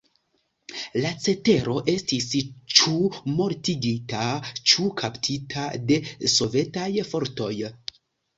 La 1.01 1.09
cetero 1.25 1.75
estis 1.91 2.25
ĉu 2.79 2.93
mortigita 3.33 4.23
ĉu 4.73 4.87
kaptita 5.03 5.67
de 5.93 6.01
sovetaj 6.39 6.89
fortoj. 7.13 7.53